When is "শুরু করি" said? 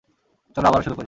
0.83-0.99